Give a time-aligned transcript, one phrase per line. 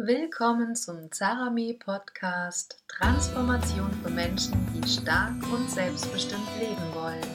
[0.00, 7.26] Willkommen zum Zarami Podcast Transformation für Menschen, die stark und selbstbestimmt leben wollen.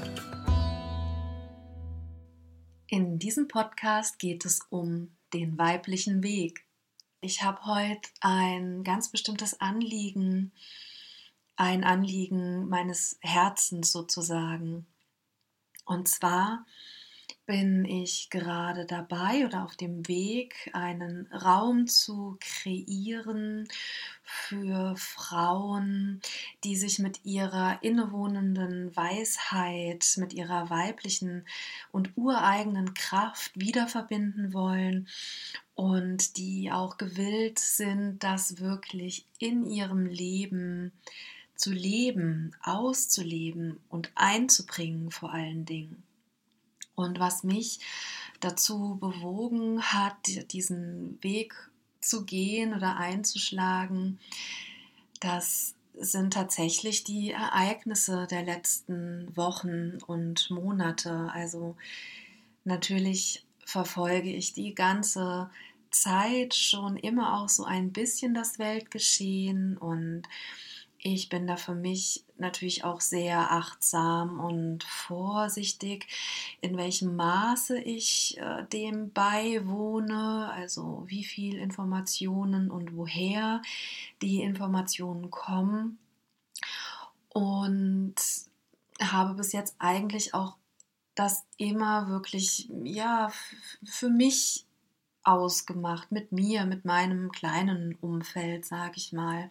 [2.88, 6.65] In diesem Podcast geht es um den weiblichen Weg.
[7.20, 10.53] Ich habe heute ein ganz bestimmtes Anliegen,
[11.57, 14.87] ein Anliegen meines Herzens sozusagen.
[15.83, 16.66] Und zwar
[17.45, 23.68] bin ich gerade dabei oder auf dem Weg, einen Raum zu kreieren
[24.23, 26.21] für Frauen,
[26.63, 31.45] die sich mit ihrer innewohnenden Weisheit, mit ihrer weiblichen
[31.91, 35.10] und ureigenen Kraft wiederverbinden wollen
[35.76, 40.94] und die auch gewillt sind, das wirklich in ihrem Leben
[41.55, 46.04] zu leben, auszuleben und einzubringen vor allen Dingen.
[46.96, 47.80] Und was mich
[48.40, 51.54] dazu bewogen hat, diesen Weg
[52.02, 54.20] zu gehen oder einzuschlagen,
[55.20, 61.30] das sind tatsächlich die Ereignisse der letzten Wochen und Monate.
[61.34, 61.76] Also
[62.63, 65.50] natürlich verfolge ich die ganze
[65.91, 70.23] Zeit schon immer auch so ein bisschen das Weltgeschehen und
[70.97, 76.08] ich bin da für mich natürlich auch sehr achtsam und vorsichtig,
[76.61, 83.61] in welchem Maße ich äh, dem beiwohne, also wie viel Informationen und woher
[84.22, 85.97] die Informationen kommen.
[87.30, 88.16] Und
[89.02, 90.55] habe bis jetzt eigentlich auch
[91.16, 93.31] das immer wirklich, ja,
[93.83, 94.66] für mich
[95.23, 99.50] ausgemacht, mit mir, mit meinem kleinen Umfeld, sage ich mal.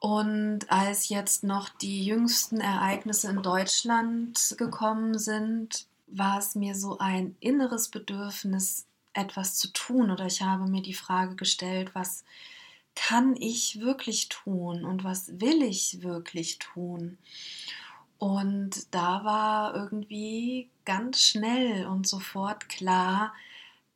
[0.00, 6.98] Und als jetzt noch die jüngsten Ereignisse in Deutschland gekommen sind, war es mir so
[6.98, 10.10] ein inneres Bedürfnis, etwas zu tun.
[10.10, 12.24] Oder ich habe mir die Frage gestellt, was
[12.94, 17.18] kann ich wirklich tun und was will ich wirklich tun?
[18.18, 23.34] Und da war irgendwie ganz schnell und sofort klar,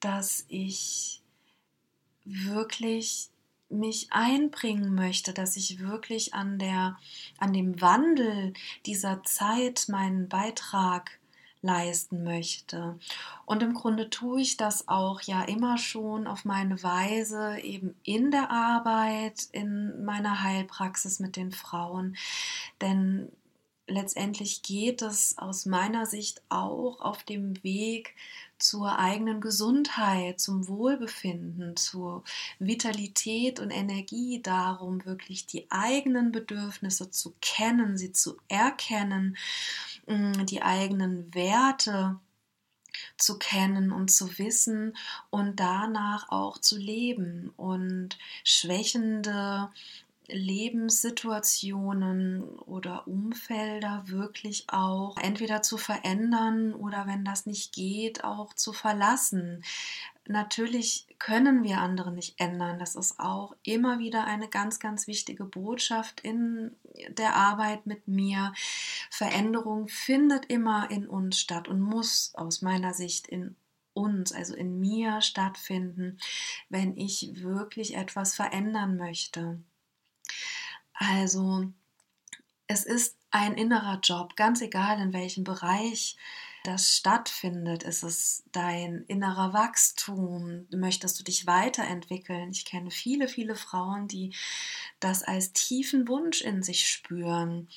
[0.01, 1.23] dass ich
[2.25, 3.31] wirklich
[3.69, 6.97] mich einbringen möchte, dass ich wirklich an der
[7.39, 8.53] an dem Wandel
[8.87, 11.19] dieser Zeit meinen Beitrag
[11.65, 12.99] leisten möchte.
[13.47, 18.31] Und im Grunde tue ich das auch ja immer schon auf meine Weise, eben in
[18.31, 22.17] der Arbeit, in meiner Heilpraxis mit den Frauen.
[22.83, 23.33] Denn
[23.87, 28.15] letztendlich geht es aus meiner Sicht auch auf dem Weg
[28.59, 32.25] zur eigenen Gesundheit, zum Wohlbefinden, zur
[32.59, 39.37] Vitalität und Energie darum, wirklich die eigenen Bedürfnisse zu kennen, sie zu erkennen,
[40.07, 42.19] mm, die eigenen Werte
[43.17, 44.97] zu kennen und zu wissen
[45.31, 47.53] und danach auch zu leben.
[47.57, 49.71] Und schwächende
[50.29, 58.73] Lebenssituationen oder Umfelder wirklich auch entweder zu verändern oder wenn das nicht geht, auch zu
[58.73, 59.63] verlassen.
[60.27, 62.79] Natürlich können wir andere nicht ändern.
[62.79, 66.75] Das ist auch immer wieder eine ganz, ganz wichtige Botschaft in
[67.09, 68.55] der Arbeit mit mir.
[69.11, 73.55] Veränderung findet immer in uns statt und muss aus meiner Sicht in
[73.93, 76.19] uns, also in mir stattfinden,
[76.71, 79.59] wenn ich wirklich etwas verändern möchte.
[80.95, 81.67] Also
[82.67, 86.17] es ist ein innerer Job, ganz egal in welchem Bereich
[86.65, 87.83] das stattfindet.
[87.83, 90.67] Ist es dein innerer Wachstum?
[90.71, 92.51] Möchtest du dich weiterentwickeln?
[92.51, 94.35] Ich kenne viele, viele Frauen, die
[94.99, 97.69] das als tiefen Wunsch in sich spüren.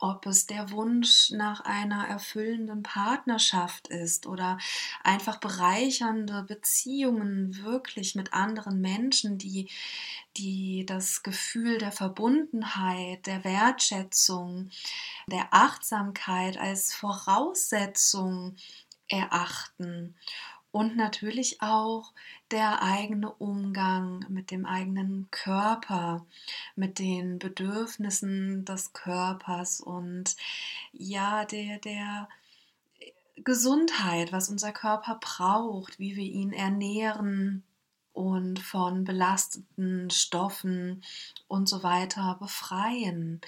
[0.00, 4.58] Ob es der Wunsch nach einer erfüllenden Partnerschaft ist oder
[5.02, 9.70] einfach bereichernde Beziehungen wirklich mit anderen Menschen, die,
[10.36, 14.70] die das Gefühl der Verbundenheit, der Wertschätzung,
[15.26, 18.56] der Achtsamkeit als Voraussetzung
[19.08, 20.14] erachten
[20.74, 22.12] und natürlich auch
[22.50, 26.26] der eigene Umgang mit dem eigenen Körper,
[26.74, 30.34] mit den Bedürfnissen des Körpers und
[30.92, 32.28] ja, der, der
[33.36, 37.62] Gesundheit, was unser Körper braucht, wie wir ihn ernähren,
[38.14, 41.02] und von belasteten Stoffen
[41.48, 43.40] und so weiter befreien.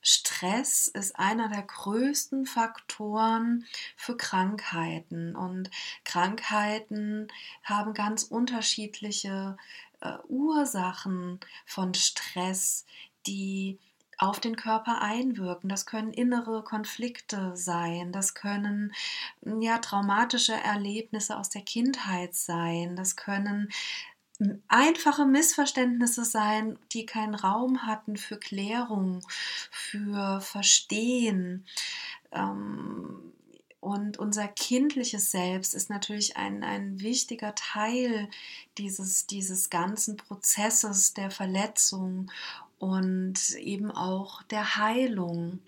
[0.00, 3.66] Stress ist einer der größten Faktoren
[3.96, 5.70] für Krankheiten und
[6.04, 7.28] Krankheiten
[7.64, 9.56] haben ganz unterschiedliche
[10.00, 12.86] äh, Ursachen von Stress,
[13.26, 13.78] die
[14.18, 15.68] auf den Körper einwirken.
[15.68, 18.92] Das können innere Konflikte sein, das können
[19.42, 23.68] ja traumatische Erlebnisse aus der Kindheit sein, das können
[24.68, 29.26] einfache Missverständnisse sein, die keinen Raum hatten für Klärung,
[29.70, 31.66] für Verstehen.
[32.32, 33.32] Ähm,
[33.80, 38.28] und unser kindliches Selbst ist natürlich ein, ein wichtiger Teil
[38.78, 42.30] dieses, dieses ganzen Prozesses der Verletzung
[42.78, 45.58] und eben auch der Heilung.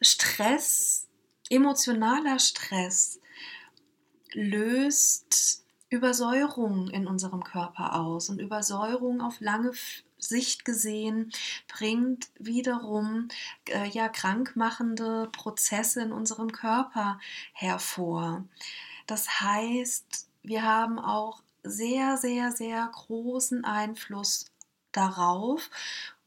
[0.00, 1.08] Stress,
[1.50, 3.18] emotionaler Stress
[4.32, 9.72] löst Übersäuerung in unserem Körper aus und Übersäuerung auf lange
[10.18, 11.32] Sicht gesehen
[11.68, 13.28] bringt wiederum
[13.68, 17.18] äh, ja krankmachende Prozesse in unserem Körper
[17.52, 18.44] hervor.
[19.06, 24.46] Das heißt, wir haben auch sehr, sehr, sehr großen Einfluss
[24.92, 25.70] darauf,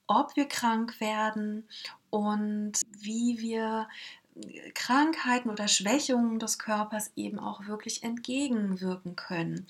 [0.08, 1.68] ob wir krank werden
[2.10, 3.88] und wie wir
[4.74, 9.68] Krankheiten oder Schwächungen des Körpers eben auch wirklich entgegenwirken können.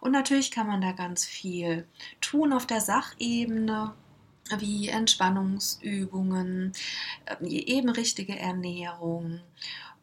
[0.00, 1.86] Und natürlich kann man da ganz viel
[2.20, 3.94] tun auf der Sachebene
[4.58, 6.72] wie Entspannungsübungen,
[7.26, 9.40] äh, eben richtige Ernährung,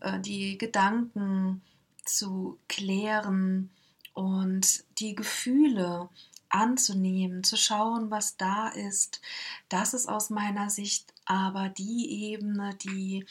[0.01, 1.61] äh, die Gedanken
[2.05, 3.69] zu klären
[4.13, 6.09] und die Gefühle
[6.49, 9.21] anzunehmen, zu schauen, was da ist.
[9.69, 13.25] Das ist aus meiner Sicht aber die Ebene, die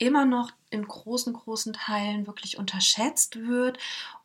[0.00, 3.78] immer noch in großen, großen Teilen wirklich unterschätzt wird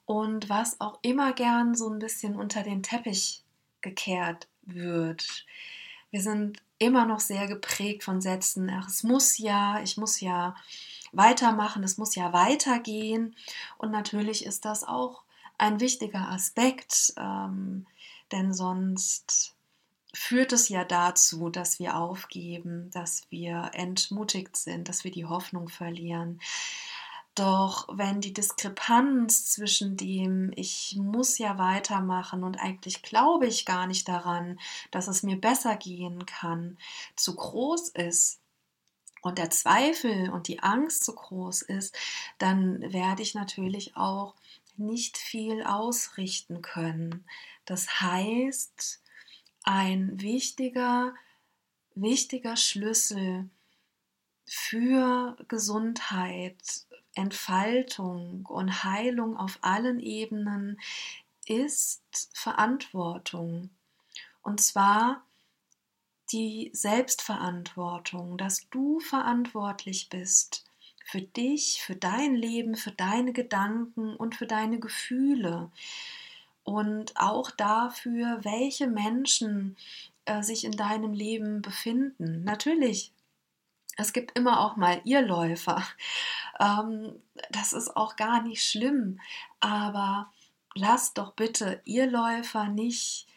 [0.05, 3.43] und was auch immer gern so ein bisschen unter den Teppich
[3.81, 5.45] gekehrt wird.
[6.09, 10.55] Wir sind immer noch sehr geprägt von Sätzen, ach, es muss ja, ich muss ja
[11.11, 13.35] weitermachen, es muss ja weitergehen.
[13.77, 15.23] Und natürlich ist das auch
[15.57, 17.85] ein wichtiger Aspekt, ähm,
[18.31, 19.54] denn sonst
[20.15, 25.67] führt es ja dazu, dass wir aufgeben, dass wir entmutigt sind, dass wir die Hoffnung
[25.69, 26.39] verlieren.
[27.35, 33.87] Doch wenn die Diskrepanz zwischen dem, ich muss ja weitermachen und eigentlich glaube ich gar
[33.87, 34.57] nicht daran,
[34.89, 36.77] dass es mir besser gehen kann,
[37.15, 38.39] zu groß ist,
[39.25, 41.97] und der Zweifel und die Angst zu groß ist,
[42.37, 44.35] dann werde ich natürlich auch
[44.77, 47.25] nicht viel ausrichten können.
[47.65, 49.01] Das heißt,
[49.65, 51.13] ein wichtiger,
[51.95, 53.49] wichtiger Schlüssel
[54.45, 56.85] für Gesundheit,
[57.15, 60.79] Entfaltung und Heilung auf allen Ebenen
[61.47, 63.69] ist Verantwortung.
[64.41, 65.23] Und zwar
[66.31, 70.65] die Selbstverantwortung, dass du verantwortlich bist
[71.05, 75.71] für dich, für dein Leben, für deine Gedanken und für deine Gefühle
[76.65, 79.77] und auch dafür, welche Menschen
[80.25, 82.43] äh, sich in deinem Leben befinden.
[82.43, 83.13] Natürlich,
[83.97, 85.81] es gibt immer auch mal Irrläufer.
[86.57, 89.19] Ähm, das ist auch gar nicht schlimm,
[89.59, 90.31] aber
[90.73, 93.27] lass doch bitte Irrläufer nicht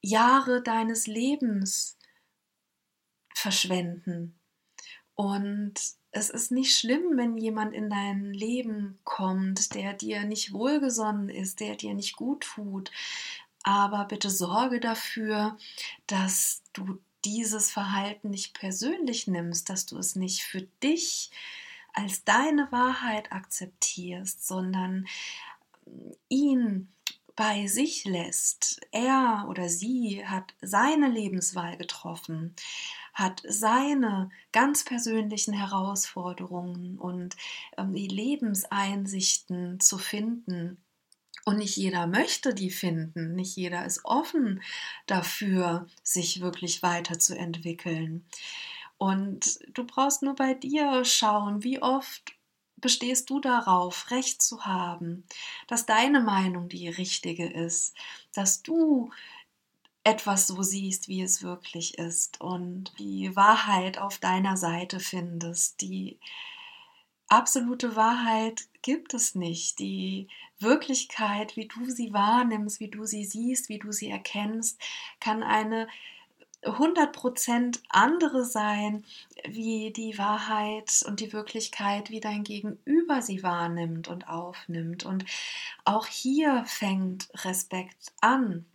[0.00, 1.98] Jahre deines Lebens
[3.34, 4.38] verschwenden.
[5.16, 5.74] Und
[6.16, 11.60] es ist nicht schlimm, wenn jemand in dein Leben kommt, der dir nicht wohlgesonnen ist,
[11.60, 12.90] der dir nicht gut tut.
[13.62, 15.58] Aber bitte sorge dafür,
[16.06, 21.30] dass du dieses Verhalten nicht persönlich nimmst, dass du es nicht für dich
[21.92, 25.06] als deine Wahrheit akzeptierst, sondern
[26.28, 26.88] ihn
[27.36, 28.80] bei sich lässt.
[28.90, 32.54] Er oder sie hat seine Lebenswahl getroffen
[33.16, 37.34] hat seine ganz persönlichen Herausforderungen und
[37.78, 40.76] ähm, die Lebenseinsichten zu finden.
[41.46, 44.60] Und nicht jeder möchte die finden, nicht jeder ist offen
[45.06, 48.26] dafür, sich wirklich weiterzuentwickeln.
[48.98, 52.35] Und du brauchst nur bei dir schauen, wie oft
[52.86, 55.24] bestehst du darauf, Recht zu haben,
[55.66, 57.96] dass deine Meinung die richtige ist,
[58.32, 59.10] dass du
[60.04, 65.80] etwas so siehst, wie es wirklich ist und die Wahrheit auf deiner Seite findest.
[65.80, 66.20] Die
[67.26, 69.80] absolute Wahrheit gibt es nicht.
[69.80, 70.28] Die
[70.60, 74.80] Wirklichkeit, wie du sie wahrnimmst, wie du sie siehst, wie du sie erkennst,
[75.18, 75.88] kann eine
[76.66, 79.04] 100% andere sein,
[79.48, 85.04] wie die Wahrheit und die Wirklichkeit, wie dein Gegenüber sie wahrnimmt und aufnimmt.
[85.04, 85.24] Und
[85.84, 88.66] auch hier fängt Respekt an.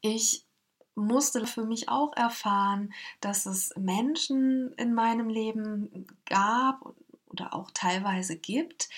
[0.00, 0.44] Ich
[0.94, 6.94] musste für mich auch erfahren, dass es Menschen in meinem Leben gab
[7.28, 8.88] oder auch teilweise gibt,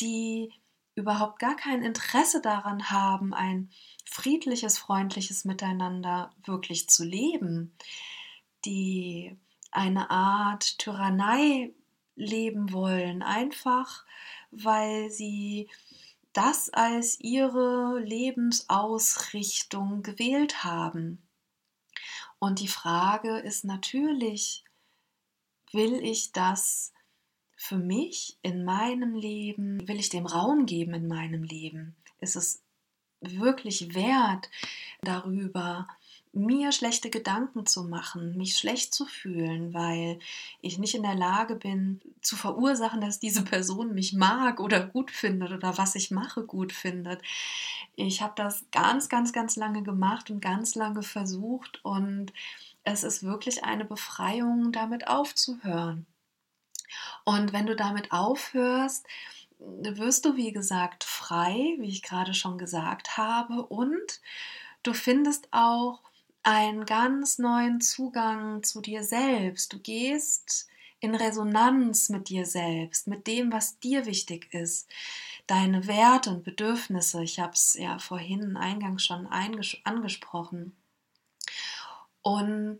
[0.00, 0.52] die
[0.96, 3.70] überhaupt gar kein Interesse daran haben, ein
[4.06, 7.76] friedliches, freundliches Miteinander wirklich zu leben,
[8.64, 9.36] die
[9.70, 11.74] eine Art Tyrannei
[12.14, 14.06] leben wollen, einfach
[14.50, 15.68] weil sie
[16.32, 21.22] das als ihre Lebensausrichtung gewählt haben.
[22.38, 24.64] Und die Frage ist natürlich,
[25.72, 26.92] will ich das
[27.56, 31.96] für mich in meinem Leben, will ich dem Raum geben in meinem Leben?
[32.20, 32.62] Ist es
[33.32, 34.50] wirklich wert,
[35.02, 35.86] darüber
[36.36, 40.18] mir schlechte Gedanken zu machen, mich schlecht zu fühlen, weil
[40.60, 45.10] ich nicht in der Lage bin zu verursachen, dass diese Person mich mag oder gut
[45.10, 47.22] findet oder was ich mache gut findet.
[47.96, 52.32] Ich habe das ganz, ganz, ganz lange gemacht und ganz lange versucht und
[52.84, 56.06] es ist wirklich eine Befreiung, damit aufzuhören.
[57.24, 59.06] Und wenn du damit aufhörst,
[59.58, 64.20] wirst du, wie gesagt, frei, wie ich gerade schon gesagt habe, und
[64.82, 66.00] du findest auch
[66.42, 69.72] einen ganz neuen Zugang zu dir selbst.
[69.72, 70.68] Du gehst
[71.00, 74.88] in Resonanz mit dir selbst, mit dem, was dir wichtig ist,
[75.46, 77.22] deine Werte und Bedürfnisse.
[77.22, 80.76] Ich habe es ja vorhin eingangs schon angesprochen.
[82.22, 82.78] Und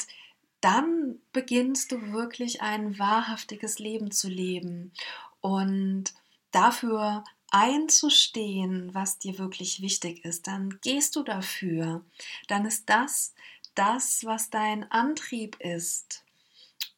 [0.60, 4.92] dann beginnst du wirklich ein wahrhaftiges Leben zu leben
[5.40, 6.14] und
[6.50, 12.04] dafür einzustehen, was dir wirklich wichtig ist, dann gehst du dafür.
[12.48, 13.34] Dann ist das
[13.74, 16.24] das, was dein Antrieb ist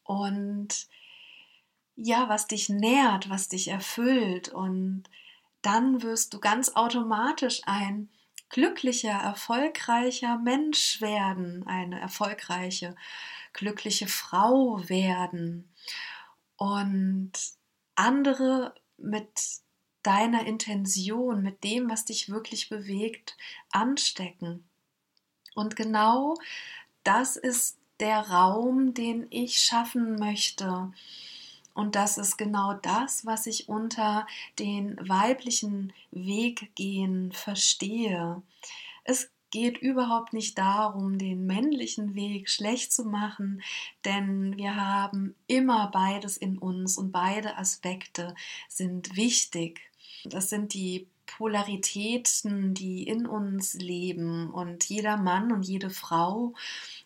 [0.03, 0.87] und
[1.95, 5.03] ja, was dich nährt, was dich erfüllt und
[5.61, 8.09] dann wirst du ganz automatisch ein
[8.47, 12.95] glücklicher, erfolgreicher Mensch werden, eine erfolgreiche,
[13.53, 15.69] glückliche Frau werden
[16.55, 17.33] und
[17.95, 19.61] andere mit
[20.03, 23.37] deiner Intention, mit dem, was dich wirklich bewegt,
[23.71, 24.63] anstecken.
[25.55, 26.35] Und genau
[27.03, 30.91] das ist der Raum, den ich schaffen möchte.
[31.73, 34.27] Und das ist genau das, was ich unter
[34.57, 38.41] den weiblichen Weggehen verstehe.
[39.03, 43.61] Es geht überhaupt nicht darum, den männlichen Weg schlecht zu machen,
[44.05, 48.35] denn wir haben immer beides in uns und beide Aspekte
[48.67, 49.81] sind wichtig.
[50.25, 54.49] Das sind die Polaritäten, die in uns leben.
[54.49, 56.53] Und jeder Mann und jede Frau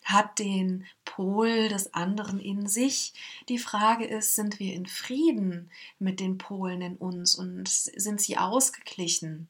[0.04, 3.14] hat den Pol des anderen in sich.
[3.50, 5.70] Die Frage ist, sind wir in Frieden
[6.00, 9.50] mit den Polen in uns und sind sie ausgeglichen?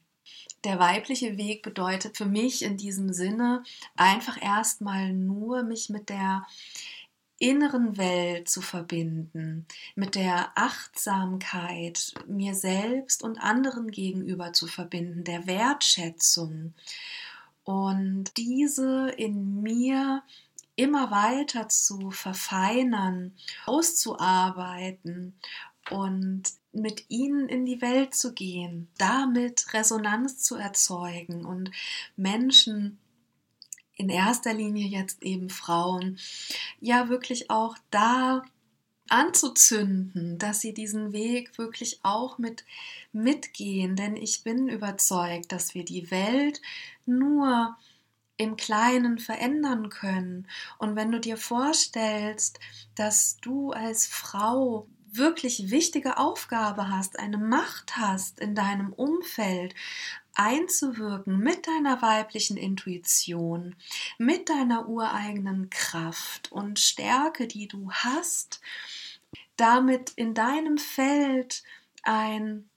[0.64, 3.64] Der weibliche Weg bedeutet für mich in diesem Sinne
[3.96, 6.46] einfach erstmal nur mich mit der
[7.38, 9.66] inneren Welt zu verbinden,
[9.96, 16.74] mit der Achtsamkeit mir selbst und anderen gegenüber zu verbinden, der Wertschätzung.
[17.66, 20.24] Und diese in mir
[20.76, 23.34] immer weiter zu verfeinern,
[23.66, 25.38] auszuarbeiten
[25.90, 31.72] und mit ihnen in die Welt zu gehen, damit Resonanz zu erzeugen und
[32.18, 32.98] Menschen
[33.96, 36.18] in erster Linie jetzt eben Frauen,
[36.80, 38.44] ja wirklich auch da
[39.10, 42.66] anzuzünden, dass sie diesen Weg wirklich auch mit
[43.12, 46.62] mitgehen, denn ich bin überzeugt, dass wir die Welt
[47.06, 47.78] nur
[48.38, 50.48] im Kleinen verändern können.
[50.80, 52.60] Und wenn du dir vorstellst,
[52.96, 59.76] dass du als Frau wirklich wichtige Aufgabe hast, eine Macht hast in deinem Umfeld,
[60.36, 63.76] einzuwirken mit deiner weiblichen Intuition,
[64.18, 68.62] mit deiner ureigenen Kraft und Stärke, die du hast,
[69.56, 71.64] damit in deinem Feld
[72.02, 72.70] ein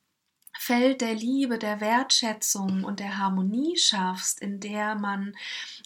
[0.59, 5.37] Feld der Liebe, der Wertschätzung und der Harmonie schaffst, in der man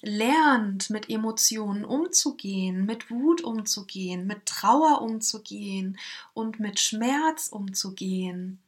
[0.00, 5.98] lernt, mit Emotionen umzugehen, mit Wut umzugehen, mit Trauer umzugehen
[6.34, 8.60] und mit Schmerz umzugehen,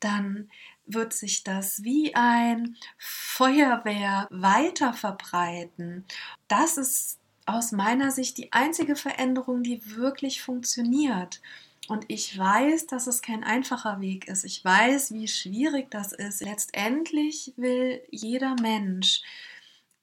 [0.00, 0.50] dann
[0.86, 6.04] wird sich das wie ein Feuerwehr weiter verbreiten.
[6.48, 11.40] Das ist aus meiner Sicht die einzige Veränderung, die wirklich funktioniert.
[11.88, 14.44] Und ich weiß, dass es kein einfacher Weg ist.
[14.44, 16.42] Ich weiß, wie schwierig das ist.
[16.42, 19.22] Letztendlich will jeder Mensch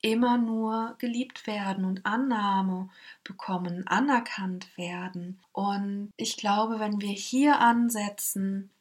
[0.02, 2.90] immer nur geliebt werden und Annahme
[3.24, 5.40] bekommen, anerkannt werden.
[5.52, 8.72] Und ich glaube, wenn wir hier ansetzen,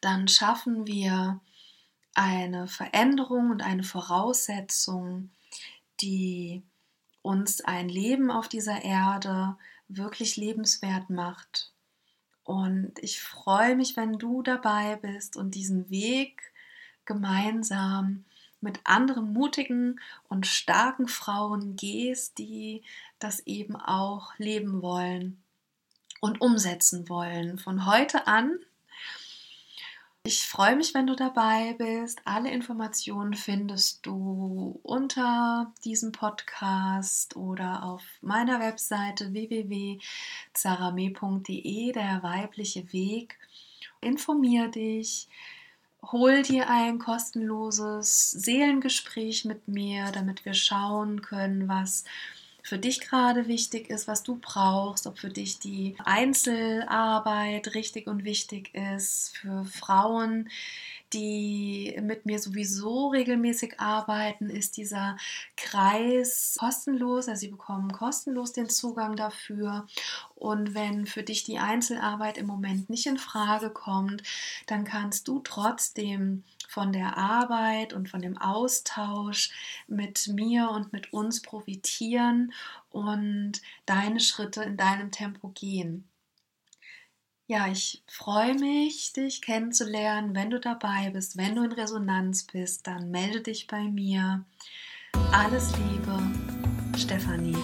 [0.00, 1.40] dann schaffen wir
[2.14, 5.30] eine Veränderung und eine Voraussetzung,
[6.00, 6.62] die
[7.22, 9.56] uns ein Leben auf dieser Erde
[9.88, 11.72] wirklich lebenswert macht.
[12.48, 16.40] Und ich freue mich, wenn du dabei bist und diesen Weg
[17.04, 18.24] gemeinsam
[18.62, 20.00] mit anderen mutigen
[20.30, 22.84] und starken Frauen gehst, die
[23.18, 25.42] das eben auch leben wollen
[26.22, 27.58] und umsetzen wollen.
[27.58, 28.58] Von heute an
[30.24, 32.20] Ich freue mich, wenn du dabei bist.
[32.24, 43.38] Alle Informationen findest du unter diesem Podcast oder auf meiner Webseite www.zarame.de, der weibliche Weg.
[44.00, 45.28] Informier dich,
[46.02, 52.04] hol dir ein kostenloses Seelengespräch mit mir, damit wir schauen können, was
[52.62, 58.24] für dich gerade wichtig ist, was du brauchst, ob für dich die Einzelarbeit richtig und
[58.24, 60.48] wichtig ist, für Frauen,
[61.12, 65.16] die mit mir sowieso regelmäßig arbeiten, ist dieser
[65.56, 67.28] Kreis kostenlos.
[67.28, 69.86] Also sie bekommen kostenlos den Zugang dafür.
[70.34, 74.22] Und wenn für dich die Einzelarbeit im Moment nicht in Frage kommt,
[74.66, 79.50] dann kannst du trotzdem von der Arbeit und von dem Austausch
[79.86, 82.52] mit mir und mit uns profitieren
[82.90, 86.07] und deine Schritte in deinem Tempo gehen.
[87.50, 90.34] Ja, ich freue mich, dich kennenzulernen.
[90.34, 94.44] Wenn du dabei bist, wenn du in Resonanz bist, dann melde dich bei mir.
[95.32, 96.20] Alles Liebe,
[96.98, 97.56] Stefanie.